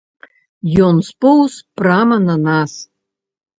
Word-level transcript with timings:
Ён 0.85 0.95
споўз 1.09 1.53
прама 1.83 2.19
на 2.27 2.35
нас. 2.49 2.71